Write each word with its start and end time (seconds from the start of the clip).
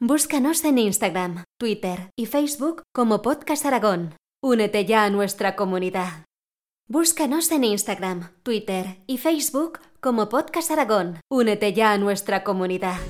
Búscanos 0.00 0.64
en 0.64 0.78
Instagram, 0.78 1.42
Twitter 1.58 2.10
y 2.16 2.26
Facebook 2.26 2.84
como 2.94 3.20
Podcast 3.20 3.66
Aragón. 3.66 4.14
Únete 4.40 4.84
ya 4.84 5.02
a 5.02 5.10
nuestra 5.10 5.56
comunidad. 5.56 6.24
Búscanos 6.88 7.50
en 7.50 7.64
Instagram, 7.64 8.30
Twitter 8.44 9.02
y 9.08 9.18
Facebook 9.18 9.80
como 10.00 10.28
Podcast 10.28 10.70
Aragón. 10.70 11.18
Únete 11.28 11.72
ya 11.72 11.90
a 11.90 11.98
nuestra 11.98 12.44
comunidad. 12.44 13.00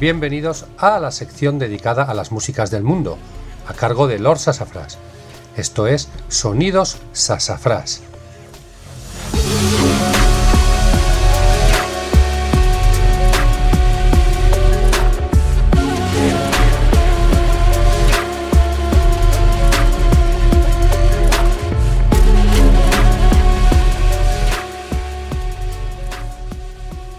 Bienvenidos 0.00 0.66
a 0.76 0.98
la 0.98 1.12
sección 1.12 1.60
dedicada 1.60 2.02
a 2.02 2.14
las 2.14 2.32
músicas 2.32 2.72
del 2.72 2.82
mundo, 2.82 3.16
a 3.68 3.74
cargo 3.74 4.08
de 4.08 4.18
Lord 4.18 4.40
Sassafras. 4.40 4.98
Esto 5.56 5.86
es 5.86 6.08
Sonidos 6.26 6.98
Sassafras. 7.12 8.02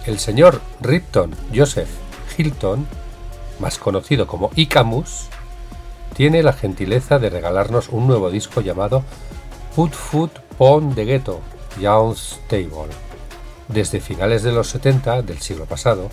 El 0.06 0.20
señor 0.20 0.60
Ripton 0.82 1.34
Joseph 1.56 2.05
Hilton, 2.38 2.88
más 3.60 3.78
conocido 3.78 4.28
como 4.28 4.52
Icamus, 4.56 5.28
tiene 6.16 6.44
la 6.44 6.54
gentileza 6.54 7.20
de 7.20 7.30
regalarnos 7.30 7.90
un 7.90 8.08
nuevo 8.08 8.30
disco 8.30 8.62
llamado 8.62 9.04
Put 9.76 9.94
Food 9.94 10.30
Pon 10.58 10.96
de 10.96 11.06
Ghetto, 11.06 11.42
Jones 11.82 12.40
Table. 12.48 12.94
Desde 13.68 14.00
finales 14.00 14.44
de 14.44 14.52
los 14.52 14.70
70 14.70 15.24
del 15.24 15.40
siglo 15.40 15.66
pasado, 15.66 16.10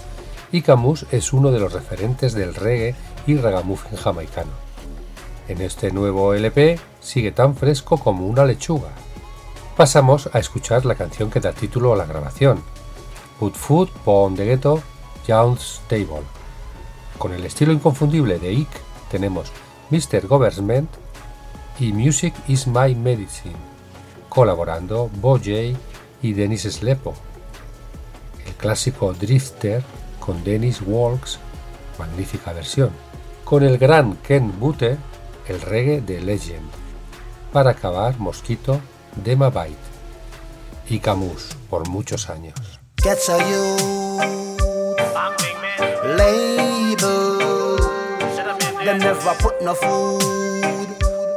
Icamus 0.51 1.07
es 1.13 1.33
uno 1.33 1.51
de 1.51 1.61
los 1.61 1.73
referentes 1.73 2.35
del 2.35 2.55
reggae 2.55 2.95
y 3.27 3.37
ragamuffin 3.37 3.97
jamaicano. 3.97 4.51
En 5.49 5.61
este 5.61 5.93
nuevo 5.93 6.35
LP 6.35 6.79
sigue 7.01 7.33
tan 7.33 7.57
fresco 7.57 7.99
como 7.99 8.27
una 8.27 8.45
lechuga. 8.45 8.91
Pasamos 9.77 10.29
a 10.33 10.39
escuchar 10.39 10.85
la 10.85 10.95
canción 10.95 11.31
que 11.31 11.41
da 11.41 11.53
título 11.53 11.93
a 11.93 11.97
la 11.97 12.07
grabación, 12.07 12.63
Put 13.39 13.55
Food 13.55 13.89
Pon 14.05 14.35
de 14.35 14.47
Ghetto, 14.47 14.83
Jones 15.27 15.81
Table. 15.89 16.23
Con 17.19 17.33
el 17.33 17.45
estilo 17.45 17.73
inconfundible 17.73 18.39
de 18.39 18.51
Ike 18.51 18.79
tenemos 19.11 19.53
Mr. 19.91 20.27
Government 20.27 20.91
y 21.79 21.93
Music 21.93 22.35
is 22.49 22.67
My 22.67 22.95
Medicine, 22.95 23.57
colaborando 24.29 25.11
Bo 25.21 25.37
J 25.39 25.79
y 26.23 26.33
Dennis 26.33 26.63
Slepo. 26.63 27.15
El 28.47 28.55
clásico 28.55 29.13
Drifter 29.13 29.83
con 30.19 30.43
Dennis 30.45 30.81
Walks, 30.85 31.39
magnífica 31.99 32.53
versión. 32.53 32.91
Con 33.45 33.63
el 33.65 33.77
gran 33.79 34.17
Ken 34.17 34.59
Butte, 34.59 34.97
el 35.49 35.61
reggae 35.61 36.01
de 36.01 36.21
Legend. 36.21 36.71
Para 37.53 37.73
acabar, 37.73 38.19
Mosquito 38.19 38.81
de 39.17 39.37
Mabite 39.37 39.77
y 40.89 41.01
Camus 41.01 41.57
por 41.69 41.89
muchos 41.89 42.31
años. 42.31 42.55
Label. 46.17 47.79
Them 48.85 48.99
never 48.99 49.35
put 49.39 49.63
no 49.63 49.75
food 49.75 50.23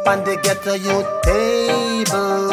on 0.08 0.24
the 0.24 0.38
ghetto 0.42 0.74
youth 0.74 1.08
table. 1.24 2.50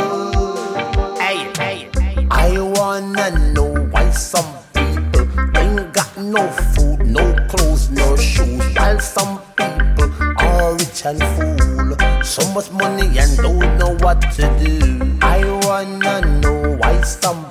Hey, 1.17 1.51
hey, 1.57 1.89
I 2.31 2.59
wanna 2.59 3.31
know 3.53 3.73
why 3.91 4.11
some 4.11 4.53
people 4.75 5.27
ain't 5.57 5.93
got 5.93 6.17
no 6.19 6.47
food, 6.75 7.07
no 7.07 7.35
clothes, 7.49 7.91
no 7.91 8.17
shoes, 8.17 8.63
while 8.77 9.01
some 9.01 9.41
people 9.57 10.11
are 10.39 10.75
rich 10.75 11.07
and 11.07 11.23
full. 11.35 12.23
So 12.23 12.47
much 12.53 12.71
money 12.71 13.19
and 13.19 13.37
don't 13.39 13.79
know 13.79 13.97
what 14.05 14.21
to 14.37 14.43
do. 14.63 15.19
I 15.23 15.41
wanna 15.65 16.21
know 16.41 16.77
why 16.77 17.01
some 17.03 17.51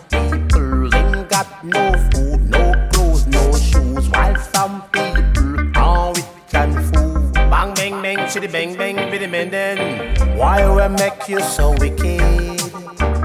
some 4.53 4.81
people 4.91 5.77
are 5.77 6.13
rich 6.13 6.53
and 6.53 6.73
full. 6.93 7.31
Bang, 7.33 7.73
bang, 7.73 8.01
bang, 8.01 8.29
chitty, 8.29 8.47
bang, 8.47 8.75
bang, 8.75 8.95
bitty, 9.11 9.27
bang, 9.27 9.49
then. 9.49 10.37
Why 10.37 10.67
we 10.67 10.87
make 10.95 11.27
you 11.27 11.39
so 11.41 11.71
wicked? 11.79 12.59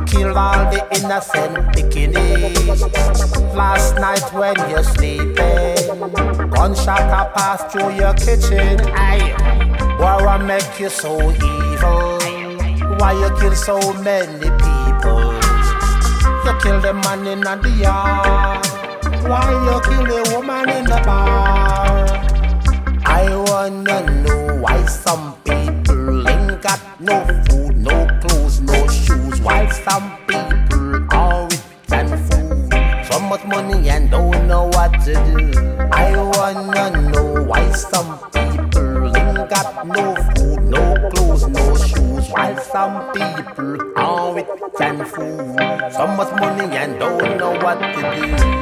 Kill 0.06 0.36
all 0.36 0.70
the 0.70 0.86
innocent 0.96 1.56
bikini. 1.74 2.26
Last 3.54 3.96
night 3.96 4.32
when 4.32 4.56
you're 4.70 4.84
sleeping, 4.84 5.76
gunshot 6.50 7.00
a 7.00 7.30
pass 7.34 7.72
through 7.72 7.94
your 7.94 8.14
kitchen. 8.14 8.80
Aye. 8.94 9.34
Why 9.98 10.38
we 10.38 10.44
make 10.46 10.78
you 10.78 10.90
so 10.90 11.18
evil? 11.32 12.18
Why 12.98 13.12
you 13.12 13.30
kill 13.40 13.54
so 13.54 13.78
many 14.02 14.50
people? 14.50 15.32
You 16.44 16.52
kill 16.62 16.80
the 16.80 16.92
man 16.92 17.26
in 17.26 17.40
the 17.40 17.70
yard. 17.80 18.75
Why 19.22 19.50
you 19.66 19.80
kill 19.82 20.06
a 20.16 20.36
woman 20.36 20.68
in 20.68 20.84
the 20.84 21.00
bar? 21.04 22.06
I 23.04 23.34
wanna 23.48 24.00
know 24.22 24.60
why 24.60 24.84
some 24.86 25.34
people 25.44 26.28
ain't 26.28 26.60
got 26.62 26.80
no 27.00 27.24
food, 27.48 27.76
no 27.76 28.06
clothes, 28.20 28.60
no 28.60 28.86
shoes. 28.88 29.40
Why 29.40 29.68
some 29.68 30.16
people 30.26 31.06
are 31.12 31.44
rich 31.44 31.60
and 31.90 32.10
full, 32.26 32.68
so 33.04 33.20
much 33.20 33.44
money 33.44 33.88
and 33.88 34.10
don't 34.10 34.46
know 34.46 34.66
what 34.68 34.92
to 35.04 35.14
do. 35.14 35.52
I 35.92 36.16
wanna 36.16 37.10
know 37.10 37.44
why 37.44 37.70
some 37.72 38.18
people 38.30 39.16
ain't 39.16 39.48
got 39.50 39.86
no 39.86 40.14
food, 40.34 40.62
no 40.64 41.10
clothes, 41.10 41.46
no 41.48 41.76
shoes. 41.76 42.28
While 42.30 42.58
some 42.58 43.12
people 43.12 43.80
are 43.96 44.34
rich 44.34 44.46
and 44.80 45.06
full, 45.08 45.56
so 45.90 46.06
much 46.06 46.32
money 46.40 46.76
and 46.76 46.98
don't 46.98 47.38
know 47.38 47.52
what 47.62 47.78
to 47.80 48.00
do. 48.16 48.55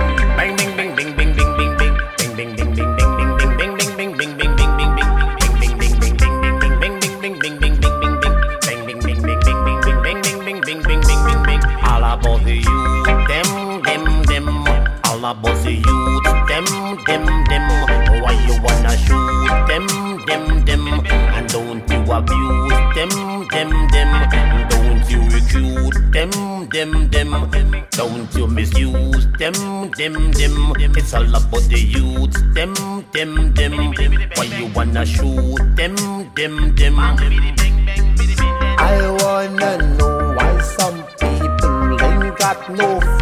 Them, 19.75 19.87
them, 20.27 20.65
them? 20.65 20.87
And 21.35 21.49
don't 21.49 21.91
you 21.91 22.13
abuse 22.13 22.79
them, 22.95 23.11
them, 23.51 23.71
them? 23.91 24.69
Don't 24.69 25.11
you 25.11 25.21
recruit 25.35 26.13
them, 26.13 26.69
them, 26.69 27.11
them? 27.11 27.87
Don't 27.91 28.35
you 28.37 28.47
misuse 28.47 29.27
them, 29.39 29.91
them, 29.99 30.33
them? 30.33 30.73
It's 30.97 31.13
all 31.15 31.29
about 31.29 31.63
the 31.63 31.81
youth, 31.81 32.35
them, 32.55 32.75
them, 33.13 33.53
them. 33.55 34.31
Why 34.37 34.45
you 34.45 34.71
wanna 34.75 35.05
shoot 35.05 35.59
them, 35.75 35.97
them, 36.37 36.75
them? 36.77 36.99
I 38.79 39.11
wanna 39.23 39.97
know 39.97 40.35
why 40.37 40.61
some 40.61 41.03
people 41.19 42.01
ain't 42.01 42.39
got 42.39 42.71
no 42.71 43.01
no 43.01 43.14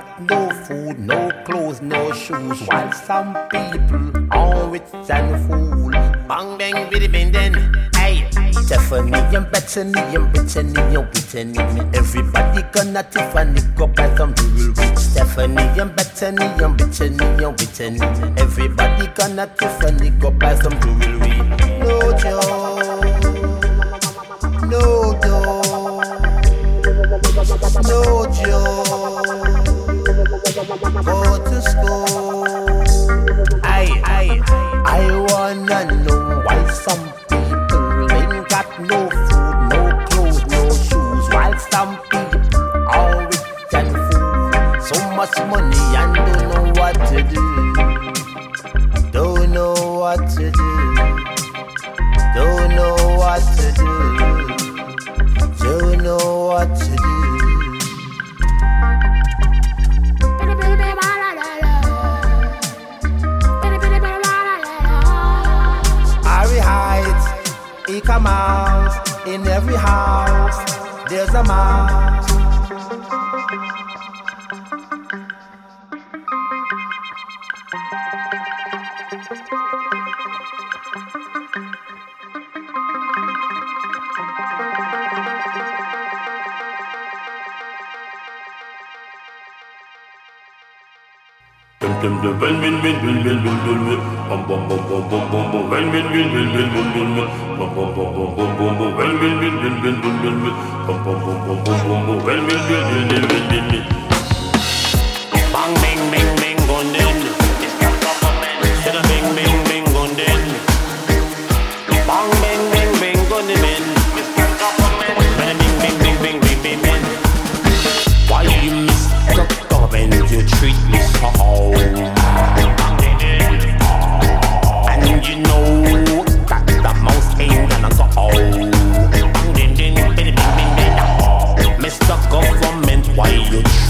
got 0.00 0.20
no 0.28 0.50
food, 0.64 0.98
no 0.98 1.30
clothes, 1.44 1.80
no 1.80 2.12
shoes. 2.12 2.60
While 2.68 2.92
some 2.92 3.32
people 3.48 4.12
are 4.30 4.68
rich 4.68 4.82
and 5.08 5.30
full. 5.46 5.90
Bang 6.28 6.58
bang 6.58 6.90
biddy 6.90 7.08
bang 7.08 7.32
then, 7.32 7.54
hey. 7.94 8.28
Stephanie 8.52 9.36
and 9.36 9.50
Bethany 9.50 10.00
and 10.16 10.32
Brittany 10.32 10.80
and 10.96 11.06
Whitney. 11.12 11.58
Everybody 11.94 12.62
gonna 12.72 13.02
Tiffany 13.04 13.60
go 13.74 13.86
buy 13.86 14.14
some 14.16 14.34
jewelry. 14.34 14.96
Stephanie 14.96 15.80
and 15.80 15.96
Bethany 15.96 16.44
and 16.44 16.76
Brittany 16.76 17.44
and 17.44 17.58
Whitney. 17.58 18.00
Everybody 18.36 19.06
gonna 19.14 19.46
Tiffany 19.58 20.10
go 20.10 20.30
buy 20.30 20.54
some 20.56 20.78
jewelry. 20.80 21.32
No 21.80 22.12
joke, 22.20 23.22
no 24.72 24.82
joke, 25.22 25.66
no 27.82 28.26
joke. 28.34 28.85
Go 30.78 31.42
to 31.42 31.62
school. 31.62 32.04
I, 33.64 33.88
I, 34.04 34.42
I 34.84 35.10
wanna 35.10 35.25
dem 92.02 92.14
de 92.22 92.30
ben 92.40 92.62
bin 92.62 92.82
bin 92.84 92.96
bin 93.02 93.24
bin 93.24 93.44
bin 93.44 93.56
bin 93.66 93.78
bin 93.86 93.98
bom 94.30 94.40
bom 94.48 94.68
bom 94.68 94.80
bom 94.90 95.02
bom 95.10 95.24
bom 95.32 95.52
bom 95.52 95.70
ben 95.70 95.92
bin 95.92 96.04
bin 96.12 96.26
bin 96.34 96.48
bin 96.54 96.68
bin 96.74 96.86
bin 96.94 97.16
bin 97.16 97.26
bom 97.58 97.70
bom 97.76 97.94
bom 97.96 98.14
bom 98.16 98.36
bom 98.36 98.50
bom 98.58 98.78
bom 98.78 98.98
ben 98.98 99.20
bin 99.20 99.40
bin 99.40 99.54
bin 99.62 99.74
bin 99.84 100.02
bin 100.02 100.16
bin 100.22 100.36
bin 100.44 100.52
bom 100.86 100.98
bom 101.04 101.18
bom 101.26 101.38
bom 101.46 101.58
bom 101.66 101.78
bom 101.88 102.06
bom 102.06 102.26
ben 102.26 102.40
bin 102.48 102.60
bin 102.68 102.82
bin 102.90 103.08
bin 103.08 103.22
bin 103.28 103.50
bin 103.50 103.64
bin 103.72 103.95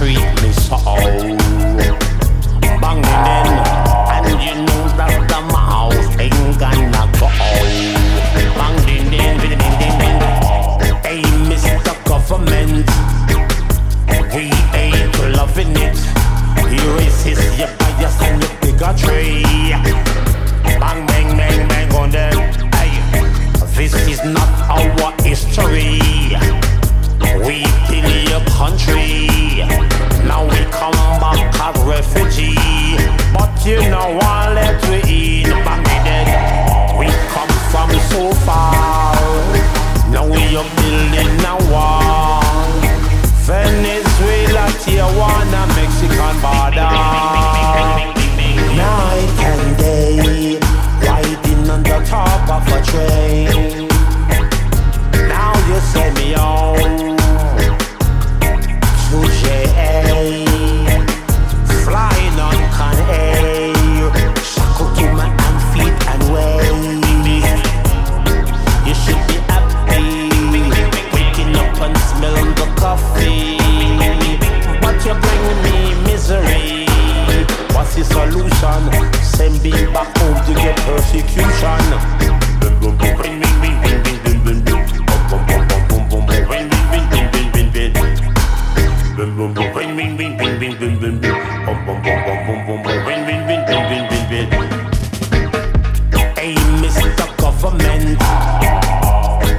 treat 0.07 0.43
me 0.43 0.53
so? 0.53 0.79
Bang 2.81 3.03
then, 3.03 3.47
and 4.15 4.29
you 4.41 4.55
know 4.67 4.83
that 4.95 5.15
the 5.31 5.41
mouse 5.51 6.07
ain't 6.23 6.59
gonna 6.63 7.11
go. 7.19 7.29
Bang 8.59 8.77
ding 8.87 9.11
ding 9.11 9.37
ding 9.43 9.59
ding 9.59 9.97
ding. 10.01 10.19
Hey, 11.03 11.23
Mr. 11.51 11.95
Government, 12.07 12.87
we 14.33 14.45
ain't 14.79 15.19
loving 15.35 15.75
it. 15.75 15.99
You 16.71 16.85
racist, 16.99 17.59
you 17.59 17.67
bias, 17.79 18.17
and 18.23 18.43
you 18.43 18.51
bigotry. 18.63 19.43
Bang 20.79 21.07
bang 21.07 21.37
bang 21.37 21.69
bang 21.69 21.95
on 21.97 22.11
them. 22.11 22.37
Hey, 22.79 22.95
this 23.75 23.95
is 24.07 24.23
not 24.25 24.51
our 24.71 25.13
history. 25.25 26.76
We 27.47 27.65
your 28.31 28.45
country. 28.51 29.29
Now 30.27 30.45
we 30.45 30.61
come 30.71 30.93
back 31.21 31.39
as 31.61 31.77
refugee. 31.85 32.57
But 33.33 33.53
you 33.65 33.81
let 34.55 34.81
we 34.89 35.45
in 35.45 35.51
Bangladesh. 35.65 36.99
We 36.99 37.07
come 37.33 37.53
from 37.71 37.91
so 38.11 38.33
far. 38.45 39.15
Now 40.11 40.27
we 40.27 40.57
are 40.57 40.71
building 40.77 41.45
a 41.45 41.57
wall. 41.73 42.43
Venezuela, 43.47 44.67
Tijuana, 44.83 45.67
Mexican 45.77 46.37
border. 46.43 47.46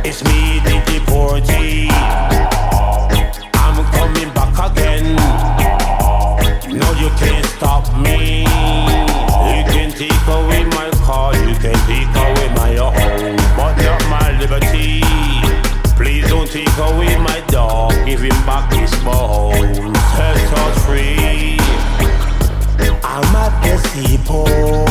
It's 0.07 0.23
me, 0.23 0.59
the 0.63 0.79
deportee. 0.87 1.89
I'm 3.55 3.77
coming 3.91 4.31
back 4.33 4.55
again. 4.71 5.15
No, 6.71 6.87
you 6.93 7.09
can't 7.19 7.45
stop 7.45 7.83
me. 7.99 8.41
You 9.51 9.63
can 9.73 9.91
take 9.91 10.27
away 10.27 10.63
my 10.63 10.89
car, 11.03 11.35
you 11.35 11.55
can 11.59 11.75
take 11.91 12.13
away 12.15 12.47
my 12.55 12.75
home, 12.75 13.35
but 13.57 13.75
not 13.83 14.01
my 14.07 14.39
liberty. 14.39 15.01
Please 15.97 16.25
don't 16.29 16.49
take 16.49 16.77
away 16.77 17.17
my 17.17 17.43
dog, 17.47 17.91
give 18.05 18.21
him 18.21 18.39
back 18.45 18.71
his 18.71 18.91
bone. 19.03 19.93
Set 20.15 20.53
us 20.63 20.85
free. 20.85 21.57
I'm 23.03 23.35
at 23.35 23.53
the 23.61 23.77
seaport, 23.89 24.86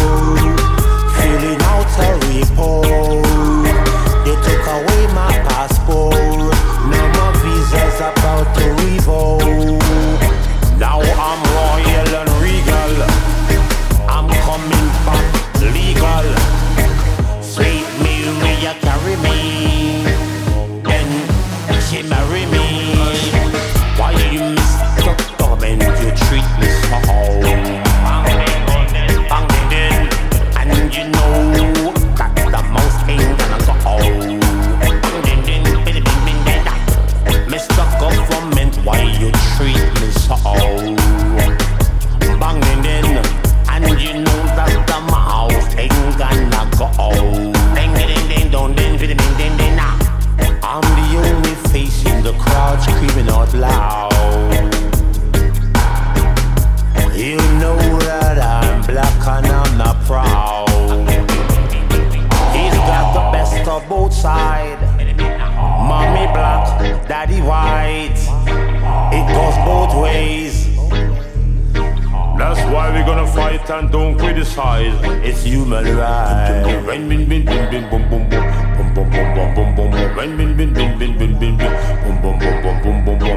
we're 73.27 73.33
fight 73.33 73.71
and 73.71 73.91
don't 73.91 74.19
criticize. 74.19 74.95
It's 75.25 75.43
human 75.43 75.97
rights. 75.97 76.67
Bin, 76.87 77.09
bin, 77.09 77.29
bin, 77.29 77.45
bin, 77.45 77.91
boom, 77.91 78.09
boom, 78.11 78.29
boom. 78.29 78.41
Boom, 78.77 78.95
boom, 78.95 79.11
boom, 79.11 79.35
boom, 79.35 79.55
boom, 79.55 79.75
boom. 79.75 79.91
Boom, 79.91 80.37
boom, 80.37 80.57
boom, 80.57 80.75
boom, 80.75 80.99
boom, 80.99 81.19
boom, 81.19 81.39
boom. 81.39 81.59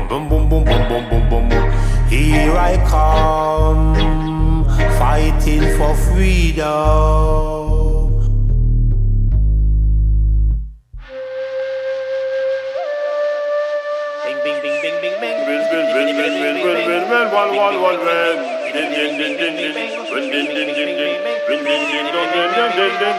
Boom, 0.08 0.30
boom, 0.30 0.50
boom, 0.50 0.64
boom, 0.66 0.88
boom, 0.88 1.10
boom, 1.10 1.30
boom, 1.30 1.50
boom. 1.50 1.72
Here 2.10 2.56
I 2.56 2.78
come, 2.90 4.66
fighting 4.98 5.78
for 5.78 5.96
freedom. 5.96 7.59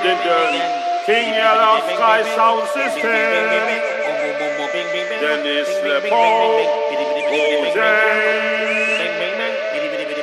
London, 0.02 1.04
King 1.04 1.35
Yellow 1.35 1.76
Sky 1.92 2.23
Sound 2.35 2.66
System. 2.73 3.02
Dennis 5.21 5.69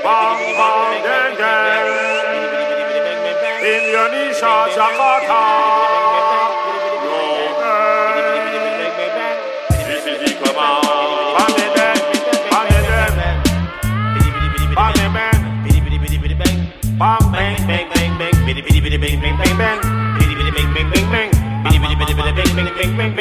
Bang 0.03 0.41
Bang 0.57 0.97
Indonesia, 3.61 4.55
Jakarta. 4.73 5.86
make 22.95 23.15
wing. 23.15 23.16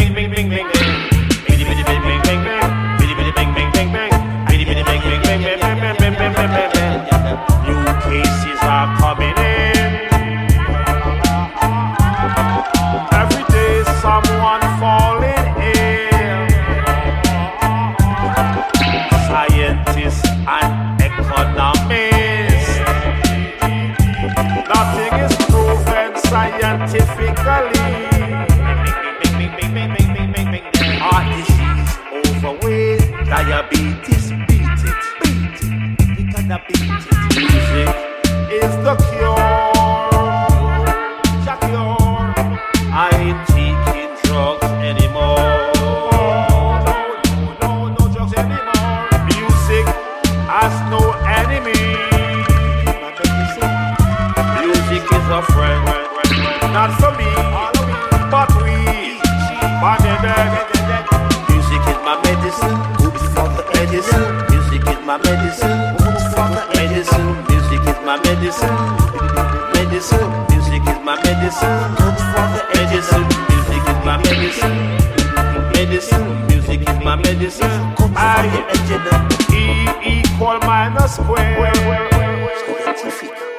beat 33.63 33.79
it, 33.81 34.49
beat 34.49 34.61
it, 34.61 34.97
beat 35.23 35.45
it. 35.47 36.19
You 36.19 36.33
gotta 36.33 36.63
beat 36.69 37.11
it. 37.11 37.16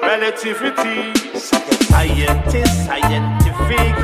Relativity, 0.01 1.13
scientist, 1.37 2.85
scientific, 2.85 3.95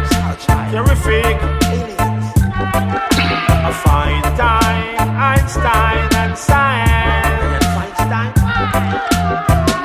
terrific. 0.71 1.37
I 3.65 3.71
find 3.83 4.23
time, 4.37 5.09
Einstein 5.17 6.09
and 6.15 6.37
science. 6.37 7.65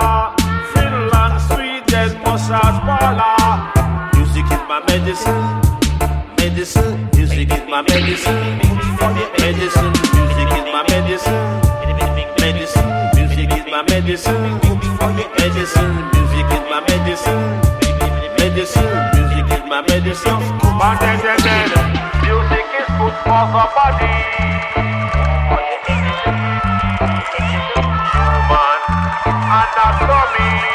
Finland, 0.73 1.37
Sweden, 1.49 2.11
Mosasbala. 2.25 3.33
Music 4.15 4.45
is 4.45 4.63
my 4.69 4.79
medicine, 4.89 5.45
medicine. 6.39 6.97
Music 7.17 7.49
is 7.53 7.65
my 7.69 7.81
medicine, 7.83 8.59
medicine. 9.41 9.93
Music 10.15 10.51
is 10.59 10.67
my 10.75 10.83
medicine, 10.93 11.49
medicine. 12.41 12.89
Music 13.17 13.51
is 13.57 13.65
my 13.73 13.81
medicine, 13.89 14.45
medicine. 15.39 15.95
Music 16.13 16.49
is 16.53 16.65
my 16.69 16.81
medicine, 16.89 17.45
medicine. 18.39 18.93
Music 19.15 19.47
is 19.57 19.63
my 19.69 19.81
medicine 19.89 20.43
for 23.31 23.47
somebody. 23.55 24.11
Woman, 28.51 28.81
and 29.55 29.71
that's 29.77 30.03
for 30.03 30.25
me. 30.35 30.70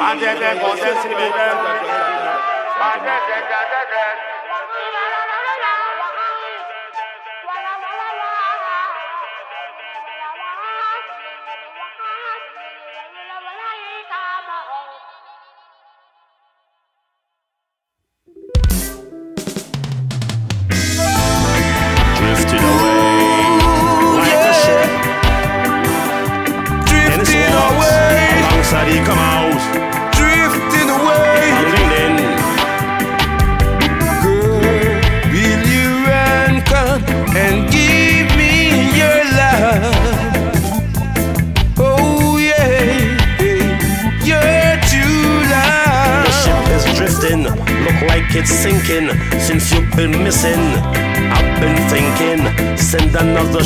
Padre 0.00 0.34
de 0.34 0.60
José 0.60 0.90
Silvestre. 1.02 1.89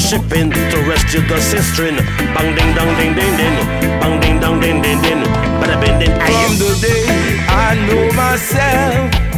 Another 0.04 0.26
ship 0.28 0.36
in 0.36 0.50
to 0.50 0.78
rescue 0.88 1.20
the 1.28 1.40
sister. 1.40 1.84
Bang 2.34 2.54
ding 2.54 2.74
dong 2.74 2.96
ding 2.96 3.14
ding 3.14 3.36
ding, 3.36 3.56
bang 4.00 4.20
ding 4.20 4.40
dong 4.40 4.60
ding 4.60 4.82
ding 4.82 5.00
ding, 5.02 5.22
bada 5.60 5.80
bing 5.80 5.98
ding. 5.98 6.10
From 6.10 6.58
the 6.58 6.78
day 6.80 7.06
I 7.48 7.74
know 7.86 8.12
myself, 8.12 9.33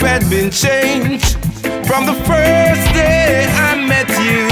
life 0.00 0.22
had 0.22 0.30
been 0.30 0.50
changed 0.50 1.36
from 1.86 2.06
the 2.06 2.14
first 2.24 2.84
day 2.94 3.46
I 3.48 3.86
met 3.86 4.08
you. 4.26 4.48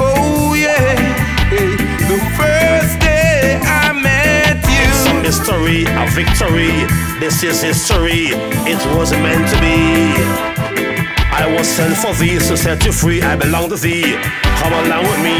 Oh 0.00 0.54
yeah, 0.54 0.94
the 2.08 2.18
first 2.36 2.98
day 3.00 3.60
I 3.62 3.92
met 3.92 4.62
you. 4.66 5.22
History, 5.22 5.84
a 5.86 6.06
victory. 6.10 6.86
This 7.20 7.42
is 7.42 7.62
history. 7.62 8.30
It 8.66 8.80
was 8.96 9.12
meant 9.12 9.48
to 9.52 9.60
be. 9.60 10.12
I 11.32 11.46
was 11.56 11.66
sent 11.66 11.96
for 11.96 12.14
thee 12.14 12.38
to 12.38 12.56
set 12.56 12.84
you 12.84 12.92
free. 12.92 13.22
I 13.22 13.36
belong 13.36 13.70
to 13.70 13.76
thee. 13.76 14.16
Come 14.60 14.72
along 14.72 15.04
with 15.04 15.22
me. 15.22 15.38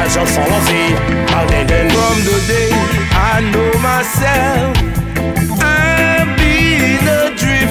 I 0.00 0.08
shall 0.08 0.26
follow 0.26 0.60
thee. 0.68 1.20
Ding. 1.66 1.90
From 1.90 2.18
the 2.24 2.38
day 2.48 2.70
I 3.12 3.40
know 3.52 3.72
myself, 3.80 4.99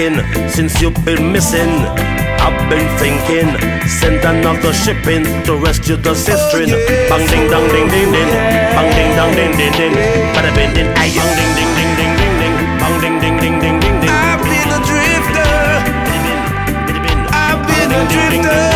it's 0.00 0.16
sinking 0.16 0.48
since 0.48 0.80
you've 0.80 1.04
been 1.04 1.32
missing. 1.32 1.68
I've 2.40 2.70
been 2.70 2.86
thinking, 2.98 3.48
send 3.86 4.24
another 4.24 4.72
ship 4.72 5.06
in 5.06 5.24
to 5.44 5.56
rescue 5.56 5.96
the 5.96 6.14
sister. 6.14 6.64
Bang 7.08 7.26
ding 7.28 7.50
dong 7.50 7.68
ding 7.68 7.88
ding 7.88 8.12
ding, 8.12 8.30
bang 8.74 8.90
ding 8.96 9.16
dong 9.16 9.34
ding 9.34 9.56
ding 9.56 9.72
ding, 9.72 9.94
bada 10.34 10.54
bing 10.54 10.72
ding, 10.74 10.88
ay 10.96 11.10
bang 11.12 11.32
ding 11.36 11.52
ding 11.56 11.72
ding 11.76 11.92
ding 11.98 12.12
ding 12.16 12.34
ding, 12.40 12.54
bang 12.80 13.00
ding 13.00 13.20
ding 13.20 13.36
ding 13.40 13.60
ding 13.60 13.80
ding 13.80 14.00
ding. 14.00 14.10
I've 14.10 14.42
been 14.42 14.70
a 14.72 14.80
drifter. 14.88 15.52
I've 17.32 17.66
been 17.66 17.92
a 17.92 18.02
drifter 18.08 18.69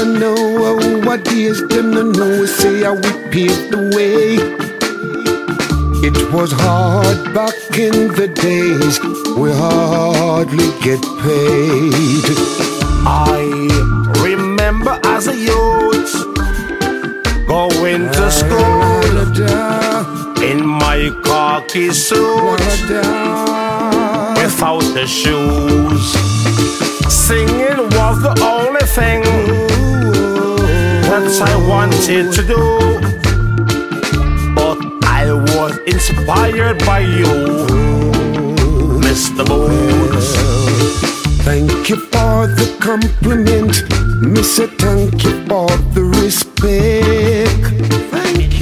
you 0.00 0.18
know 0.18 0.34
oh, 0.38 1.00
what 1.04 1.24
days 1.24 1.60
them 1.68 1.90
no 1.90 2.02
know 2.02 2.46
say 2.46 2.84
I 2.84 2.92
we 2.92 3.10
paved 3.32 3.70
the 3.70 3.80
way. 3.94 4.38
It 6.08 6.16
was 6.32 6.52
hard 6.52 7.34
back 7.34 7.54
in 7.78 8.08
the 8.18 8.28
days 8.28 8.94
we 9.36 9.52
hardly 9.52 10.70
get 10.80 11.02
paid. 11.20 12.24
I 13.04 13.44
remember 14.24 14.98
as 15.04 15.26
a 15.28 15.36
youth 15.36 16.12
going 17.46 18.04
to 18.16 18.30
school 18.30 19.16
in 20.42 20.64
my 20.64 21.10
khaki 21.24 21.92
suit 21.92 22.60
without 24.40 24.86
the 24.96 25.06
shoes. 25.06 26.04
Singing 27.12 27.82
was 27.96 28.22
the 28.22 28.34
only 28.42 28.86
thing 28.96 29.89
that 31.38 31.48
I 31.48 31.56
wanted 31.68 32.32
to 32.32 32.42
do. 32.42 32.56
But 34.54 34.78
I 35.04 35.32
was 35.32 35.78
inspired 35.86 36.78
by 36.84 36.98
you, 37.00 37.24
Mr. 38.98 39.44
Boots. 39.46 40.34
Thank 41.44 41.88
you 41.88 41.96
for 41.96 42.46
the 42.48 42.76
compliment, 42.80 43.84
Mr. 44.34 44.66
Thank 44.78 45.22
you 45.24 45.44
for 45.46 45.68
the 45.94 46.02
respect, 46.20 47.64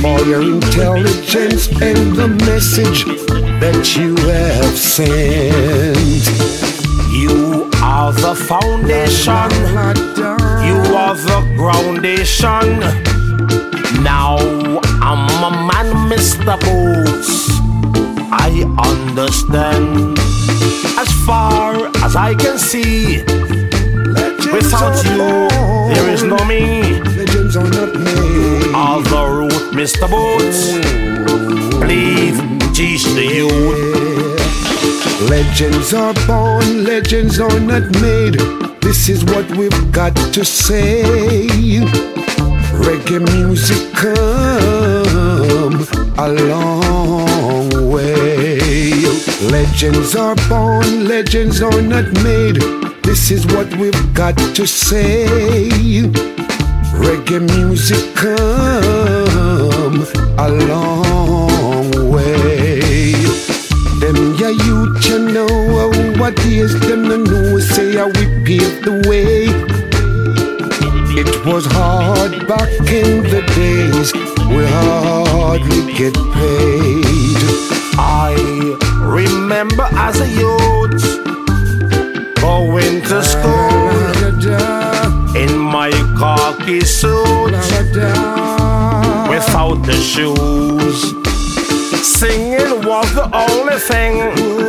for 0.02 0.20
your 0.28 0.42
intelligence 0.42 1.68
and 1.80 2.14
the 2.14 2.28
message 2.44 3.04
that 3.62 3.96
you 3.96 4.14
have 4.28 4.76
sent. 4.76 6.26
You 7.12 7.70
are 7.82 8.12
the 8.12 8.34
foundation. 8.34 10.37
You 10.98 11.04
are 11.04 11.14
the 11.14 11.54
groundation. 11.56 12.80
Now 14.02 14.36
I'm 15.00 15.28
a 15.44 15.50
man, 15.70 16.10
Mr. 16.10 16.58
Boots. 16.66 17.48
I 18.32 18.50
understand. 18.90 20.18
As 20.98 21.08
far 21.24 21.86
as 22.04 22.16
I 22.16 22.34
can 22.34 22.58
see, 22.58 23.22
without 24.52 24.96
you, 25.04 25.48
there 25.94 26.10
is 26.10 26.24
no 26.24 26.36
me. 26.46 26.82
Legends 27.16 27.56
are 27.56 27.70
not 27.70 27.94
made. 27.94 28.74
All 28.74 29.00
the 29.00 29.24
root, 29.38 29.64
Mr. 29.78 30.10
Boots. 30.10 30.60
Please 31.80 32.38
teach 32.76 33.04
the 33.04 33.24
youth. 33.38 34.40
Legends 35.30 35.94
are 35.94 36.14
born, 36.26 36.82
legends 36.82 37.38
are 37.38 37.60
not 37.60 37.84
made. 38.02 38.67
This 38.88 39.10
is 39.10 39.22
what 39.26 39.46
we've 39.54 39.92
got 39.92 40.16
to 40.32 40.44
say. 40.46 41.02
reggae 42.86 43.20
music 43.34 43.92
come 43.92 45.76
a 46.16 46.28
long 46.48 47.68
way. 47.92 49.02
Legends 49.52 50.16
are 50.16 50.36
born, 50.48 51.06
legends 51.06 51.60
are 51.60 51.82
not 51.82 52.06
made. 52.24 52.62
This 53.02 53.30
is 53.30 53.44
what 53.48 53.68
we've 53.76 54.14
got 54.14 54.38
to 54.56 54.66
say. 54.66 55.68
Reggae 57.04 57.42
music 57.56 58.14
come 58.14 60.00
a 60.38 60.48
long 60.48 61.07
is 66.36 66.78
them 66.80 67.08
no 67.08 67.16
know 67.16 67.58
say 67.58 67.96
how 67.96 68.06
we 68.08 68.26
paved 68.44 68.84
the 68.84 69.02
way. 69.08 69.46
It 71.16 71.46
was 71.46 71.64
hard 71.64 72.46
back 72.46 72.68
in 72.92 73.22
the 73.22 73.42
days 73.56 74.12
we 74.52 74.64
hardly 74.66 75.94
get 75.94 76.12
paid. 76.34 77.38
I 77.96 78.34
remember 79.00 79.86
as 79.92 80.20
a 80.20 80.28
youth 80.28 81.02
going 82.42 83.00
to 83.04 83.22
school 83.22 83.88
in 85.34 85.58
my 85.58 85.90
khaki 86.18 86.80
suit 86.80 87.52
without 89.30 89.80
the 89.86 89.98
shoes. 90.12 90.98
Singing 92.06 92.84
was 92.86 93.14
the 93.14 93.30
only 93.32 93.78
thing 93.78 94.67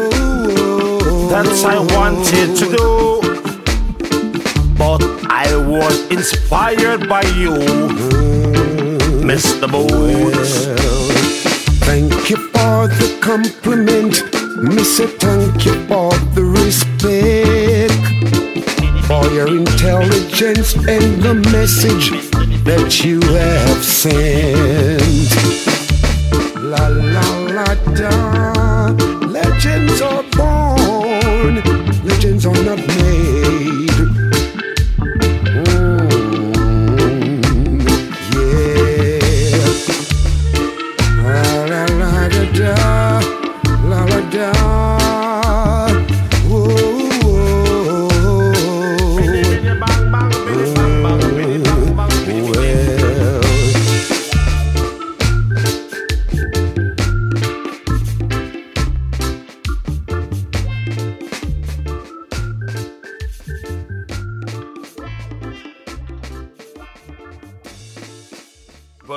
that 1.44 1.66
I 1.66 1.80
wanted 1.96 2.54
to 2.58 2.66
do. 2.76 3.22
But 4.78 5.02
I 5.30 5.56
was 5.56 5.96
inspired 6.12 7.08
by 7.08 7.22
you, 7.40 7.54
Mr. 9.24 9.72
Boots. 9.72 10.66
Thank 11.86 12.30
you 12.30 12.38
for 12.52 12.88
the 13.00 13.18
compliment. 13.22 14.22
Miss 14.76 15.00
it, 15.00 15.12
thank 15.22 15.66
you 15.66 15.76
for 15.88 16.12
the 16.36 16.44
respect. 16.44 17.94
For 19.08 19.26
your 19.34 19.48
intelligence 19.48 20.76
and 20.76 21.24
the 21.24 21.36
message 21.54 22.10
that 22.66 23.04
you 23.06 23.22
have 23.22 23.84
sent. 23.84 25.30
La 26.62 26.88
la 26.88 27.28
la 27.56 27.76
da. 27.96 28.29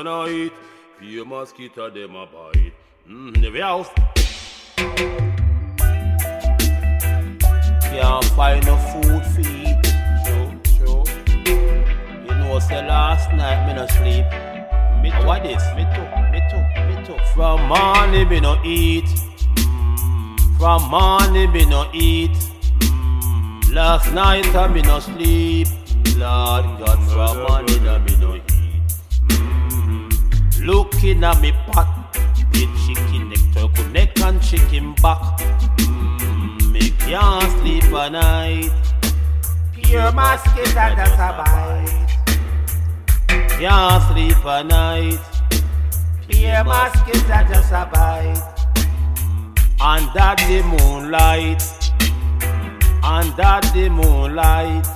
Good 0.02 0.10
night, 0.10 0.52
few 0.98 1.24
mosquito 1.24 1.88
them 1.88 2.16
a 2.16 2.26
bite. 2.26 2.72
Mm, 3.08 3.60
house. 3.60 3.88
Can't 7.84 8.24
find 8.34 8.66
no 8.66 8.76
food 8.90 9.24
for 9.30 9.40
eat. 9.42 9.82
True, 10.26 10.60
true. 10.76 11.04
You 12.24 12.34
know, 12.34 12.58
say 12.58 12.84
last 12.84 13.30
night 13.30 13.64
me 13.64 13.74
no 13.74 13.86
sleep. 13.86 14.26
Me 15.04 15.10
too. 15.12 15.24
What 15.24 15.44
this? 15.44 15.62
Me 15.76 15.86
too, 15.94 16.08
me 16.32 16.40
too, 16.50 16.62
me 16.88 17.06
too. 17.06 17.24
From 17.32 17.68
morning 17.68 18.28
me 18.28 18.40
no 18.40 18.60
eat. 18.64 19.04
Mm, 19.54 20.58
From 20.58 20.90
morning 20.90 21.52
me 21.52 21.64
no 21.64 21.88
eat. 21.94 22.32
Mm, 22.80 23.72
Last 23.72 24.12
night 24.12 24.52
I 24.52 24.66
me 24.66 24.82
no 24.82 24.98
sleep. 24.98 25.68
Lord 26.16 26.64
God, 26.80 26.98
from 27.08 27.36
morning 27.46 27.88
I 27.88 27.98
me 27.98 28.16
no 28.16 28.34
eat. 28.34 28.51
Looking 30.64 31.24
at 31.24 31.40
me 31.40 31.50
pot, 31.66 32.12
the 32.52 32.68
chicken 32.86 33.30
neck, 33.30 33.40
turkey 33.52 33.82
neck 33.90 34.20
and 34.20 34.40
chicken 34.40 34.94
back. 35.02 35.18
Mm, 35.78 36.70
me 36.70 36.90
can't 36.90 37.42
sleep 37.58 37.92
at 37.92 38.12
night. 38.12 38.70
Pure 39.72 40.12
mosquito 40.12 40.72
that's 40.72 41.18
a 41.18 41.34
bite. 41.36 42.08
Can't 43.58 44.02
sleep 44.04 44.46
at 44.46 44.66
night. 44.66 45.18
Pure 46.28 46.64
mosquito 46.64 47.38
just 47.48 47.72
a 47.72 47.90
bite. 47.92 48.40
Under 49.80 50.36
the 50.46 50.62
moonlight, 50.62 51.60
under 53.02 53.58
the 53.74 53.88
moonlight, 53.90 54.86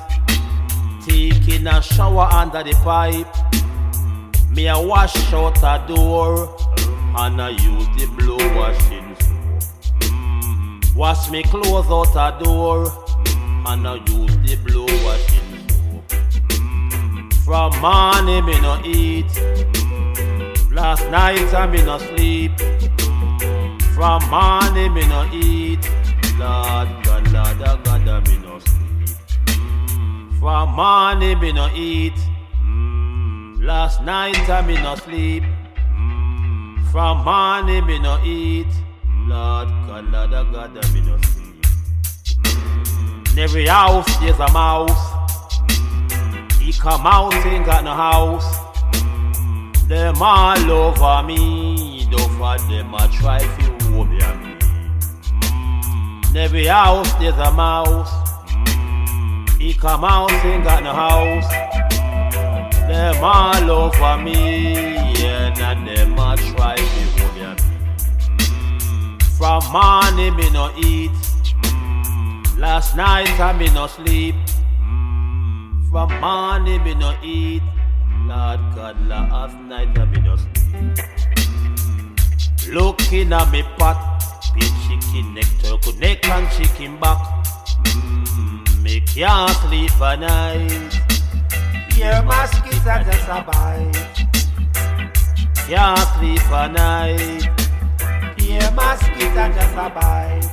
taking 1.05 1.67
a 1.67 1.83
shower 1.83 2.29
under 2.31 2.63
the 2.63 2.73
pipe. 2.85 3.36
Me 4.57 4.69
a 4.69 4.81
wash 4.81 5.15
out 5.35 5.59
a 5.59 5.87
door 5.87 6.49
and 7.19 7.43
I 7.43 7.51
use 7.51 7.89
the 7.95 8.07
blow 8.17 8.39
washing 8.57 9.15
soap. 9.21 10.97
Wash 10.97 11.31
me 11.31 11.43
clothes 11.43 11.91
out 11.91 12.17
a 12.17 12.43
door 12.43 12.87
and 13.67 13.87
I 13.87 13.97
use 13.97 14.35
the 14.39 14.57
blow 14.65 14.87
washing 15.05 15.69
soap. 15.69 16.11
From 17.45 17.79
morning 17.83 18.47
me 18.47 18.59
no 18.63 18.81
eat. 18.83 19.31
Last 20.73 21.07
night 21.11 21.53
I 21.53 21.67
me 21.67 21.83
no 21.83 21.99
sleep. 21.99 22.59
From 23.93 24.27
morning 24.31 24.95
me 24.95 25.07
no 25.07 25.29
eat. 25.35 25.85
Lord 26.39 26.89
God, 27.05 27.31
Lord 27.31 27.59
God, 27.59 28.09
I 28.09 28.21
me 28.21 28.39
no 28.39 28.59
sleep. 28.61 29.11
From 30.41 30.71
morning 30.71 31.41
me 31.41 31.53
no 31.53 31.69
eat. 31.75 32.15
Last 33.67 34.01
night 34.03 34.49
I 34.49 34.63
me 34.63 34.75
no 34.77 34.95
sleep. 34.95 35.43
Mm, 35.99 36.87
From 36.93 37.25
morning 37.25 37.85
me 37.85 37.99
no 37.99 38.23
eat. 38.25 38.69
Lord 39.27 39.69
God, 39.89 40.05
Lord 40.13 40.33
oh 40.35 40.45
God, 40.53 40.79
I 40.79 40.93
me 40.93 41.01
no 41.01 41.17
sleep. 41.19 41.67
Mm, 42.45 43.33
In 43.33 43.39
every 43.41 43.67
house 43.67 44.07
there's 44.19 44.39
a 44.39 44.49
mouse. 44.53 45.11
Mm, 45.67 46.53
He 46.63 46.73
come 46.73 47.07
out 47.09 47.35
ain't 47.45 47.67
got 47.67 47.83
no 47.83 47.95
house. 47.95 48.47
Mm, 48.95 49.89
Them 49.89 50.23
all 50.23 50.71
over 50.71 51.27
me. 51.27 52.07
Don't 52.09 52.31
for 52.39 52.57
them 52.71 52.95
I 52.95 53.09
try 53.19 53.41
to 53.41 53.91
hold 53.91 54.09
me. 54.11 54.21
In 56.31 56.37
every 56.37 56.67
house 56.67 57.13
there's 57.15 57.35
a 57.35 57.51
mouse. 57.51 58.13
He 59.59 59.75
come 59.75 60.05
out 60.05 60.31
ain't 60.45 60.63
got 60.63 60.85
no 60.85 60.93
house. 60.93 61.76
Them 62.89 63.17
all 63.23 63.71
over 63.71 64.17
me, 64.23 64.75
yeah, 65.21 65.53
and 65.59 65.87
them 65.87 66.19
a 66.19 66.37
try 66.37 66.77
me. 66.77 67.05
Mm, 68.39 69.23
From 69.37 69.63
morning 69.73 70.37
me 70.37 70.51
no 70.51 70.71
eat, 70.79 71.11
Mm, 71.65 72.59
last 72.59 72.97
night 72.97 73.29
I 73.41 73.53
me 73.53 73.69
no 73.71 73.87
sleep. 73.89 74.35
Mm, 74.81 75.91
From 75.91 76.21
morning 76.21 76.83
me 76.85 76.95
no 76.95 77.15
eat, 77.23 77.63
Lord 78.25 78.61
God, 78.75 78.97
last 79.09 79.57
night 79.57 79.99
I 79.99 80.05
me 80.05 80.21
no 80.21 80.37
sleep. 80.37 80.99
Looking 82.73 83.33
at 83.33 83.51
me 83.51 83.63
pot, 83.79 83.99
big 84.55 84.73
chicken 84.87 85.35
neck, 85.35 85.47
turkey 85.63 85.93
neck 85.99 86.29
and 86.29 86.49
chicken 86.53 86.99
back. 87.01 87.19
Me 88.83 89.01
can't 89.01 89.51
sleep 89.51 90.01
at 90.01 90.21
night. 90.21 91.06
Your 91.97 92.23
mosquito 92.25 93.03
just 93.05 93.27
a 93.27 93.43
bite. 93.43 94.27
Can't 95.67 95.99
sleep 96.19 96.51
at 96.53 96.73
night. 96.73 97.43
Your 98.37 98.71
mosquito 98.73 99.49
just 99.55 99.75
a 99.75 99.89
bite. 99.89 100.47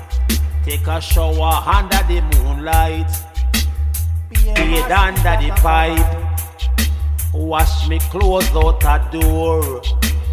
Take 0.64 0.88
a 0.88 1.02
shower 1.02 1.62
under 1.66 2.02
the 2.08 2.22
moonlight. 2.38 3.12
Bathe 4.32 4.90
under 4.90 5.36
the 5.44 5.52
pipe. 5.62 6.12
Wash 7.34 7.90
me 7.90 8.00
clothes 8.00 8.50
out 8.56 8.84
a 8.86 9.12
door. 9.12 9.82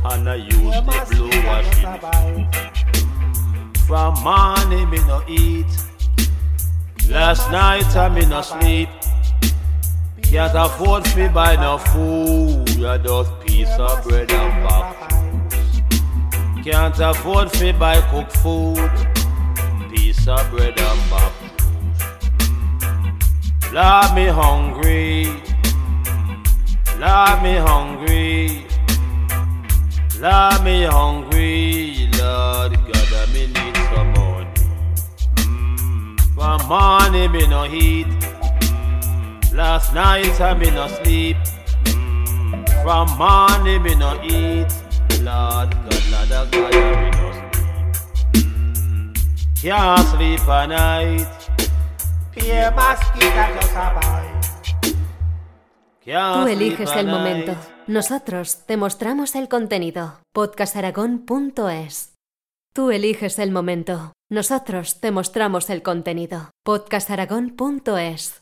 And 0.04 0.28
I 0.28 0.36
use 0.36 0.54
the 0.54 1.06
blue 1.10 1.30
washing. 1.44 2.48
From 3.88 4.14
morning 4.22 4.88
me 4.88 4.98
no 5.08 5.24
eat. 5.26 5.66
Last 7.08 7.50
night 7.50 7.96
I 7.96 8.08
me 8.08 8.24
no 8.26 8.42
sleep. 8.42 8.88
Can't 10.30 10.54
afford 10.54 11.04
to 11.06 11.28
buy 11.30 11.56
no 11.56 11.76
food, 11.76 12.70
you 12.76 12.98
just 12.98 13.40
piece 13.40 13.68
of 13.80 14.04
bread 14.04 14.30
and 14.30 14.62
baptist. 14.62 15.82
Can't 16.62 17.00
afford 17.00 17.52
to 17.54 17.72
buy 17.72 18.00
cook 18.12 18.30
food, 18.30 18.90
piece 19.90 20.28
of 20.28 20.48
bread 20.52 20.78
and 20.78 21.10
baptist. 21.10 21.50
Lord 23.72 24.14
me 24.14 24.26
hungry, 24.26 25.24
Lord 27.00 27.42
me 27.42 27.56
hungry, 27.56 28.66
Lord 30.20 30.62
me 30.62 30.84
hungry, 30.84 32.08
Lord 32.20 32.72
God, 32.86 33.12
I 33.14 33.26
me 33.34 33.46
need 33.48 33.76
some 33.92 34.12
money. 34.12 34.46
Mm, 35.38 36.20
for 36.36 36.68
money 36.68 37.26
me 37.26 37.46
no 37.48 37.64
eat. 37.66 38.19
Last 39.60 39.92
night 39.92 40.40
I 40.40 40.54
me 40.54 40.70
no 40.70 40.88
sleep. 40.88 41.36
From 42.82 43.06
morning 43.18 43.82
me 43.82 43.94
no 43.94 44.16
eat. 44.24 44.72
Lord 45.20 45.68
God, 45.84 46.04
Lord 46.10 46.32
of 46.32 46.50
God, 46.50 46.74
I 46.74 46.80
me 46.96 47.10
no 47.20 47.28
sleep. 48.32 48.40
Can't 49.60 50.08
sleep 50.08 50.48
at 50.48 50.66
night. 50.66 51.28
Pie 52.32 52.70
masquita 52.74 53.44
just 53.60 53.76
a 53.76 53.92
bite. 53.96 54.96
Can't 56.06 56.40
Tú 56.40 56.48
eliges 56.48 56.90
el 56.96 57.04
night. 57.04 57.18
momento. 57.18 57.52
Nosotros 57.86 58.64
te 58.64 58.78
mostramos 58.78 59.34
el 59.34 59.50
contenido. 59.50 60.20
podcastaragón.es 60.32 62.14
Tú 62.72 62.90
eliges 62.90 63.38
el 63.38 63.50
momento. 63.50 64.12
Nosotros 64.30 65.00
te 65.00 65.10
mostramos 65.10 65.68
el 65.68 65.82
contenido. 65.82 66.50
podcastaragón.es 66.64 68.39